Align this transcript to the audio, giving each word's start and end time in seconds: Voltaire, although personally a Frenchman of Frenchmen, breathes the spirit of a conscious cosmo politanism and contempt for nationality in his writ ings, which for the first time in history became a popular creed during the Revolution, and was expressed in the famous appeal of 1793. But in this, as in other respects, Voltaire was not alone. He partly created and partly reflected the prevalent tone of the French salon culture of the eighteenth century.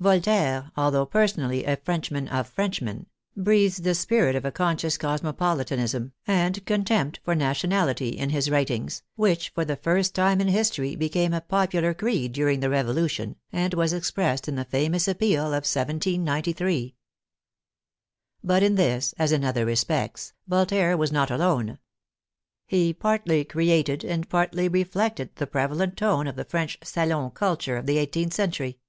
Voltaire, 0.00 0.72
although 0.76 1.06
personally 1.06 1.64
a 1.64 1.76
Frenchman 1.76 2.26
of 2.26 2.48
Frenchmen, 2.48 3.06
breathes 3.36 3.76
the 3.76 3.94
spirit 3.94 4.34
of 4.34 4.44
a 4.44 4.50
conscious 4.50 4.98
cosmo 4.98 5.32
politanism 5.32 6.10
and 6.26 6.66
contempt 6.66 7.20
for 7.22 7.36
nationality 7.36 8.08
in 8.08 8.30
his 8.30 8.50
writ 8.50 8.68
ings, 8.72 9.04
which 9.14 9.50
for 9.50 9.64
the 9.64 9.76
first 9.76 10.12
time 10.12 10.40
in 10.40 10.48
history 10.48 10.96
became 10.96 11.32
a 11.32 11.40
popular 11.40 11.94
creed 11.94 12.32
during 12.32 12.58
the 12.58 12.68
Revolution, 12.68 13.36
and 13.52 13.74
was 13.74 13.92
expressed 13.92 14.48
in 14.48 14.56
the 14.56 14.64
famous 14.64 15.06
appeal 15.06 15.42
of 15.42 15.62
1793. 15.64 16.96
But 18.42 18.64
in 18.64 18.74
this, 18.74 19.14
as 19.20 19.30
in 19.30 19.44
other 19.44 19.64
respects, 19.64 20.32
Voltaire 20.48 20.96
was 20.96 21.12
not 21.12 21.30
alone. 21.30 21.78
He 22.66 22.92
partly 22.92 23.44
created 23.44 24.02
and 24.02 24.28
partly 24.28 24.66
reflected 24.66 25.36
the 25.36 25.46
prevalent 25.46 25.96
tone 25.96 26.26
of 26.26 26.34
the 26.34 26.44
French 26.44 26.76
salon 26.82 27.30
culture 27.30 27.76
of 27.76 27.86
the 27.86 27.98
eighteenth 27.98 28.34
century. 28.34 28.80